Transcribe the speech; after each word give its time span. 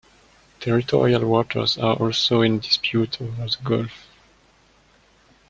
Territorial 0.59 1.23
waters 1.27 1.77
are 1.77 1.93
also 1.97 2.41
in 2.41 2.57
dispute 2.57 3.21
over 3.21 3.43
the 3.45 3.57
gulf. 3.63 4.07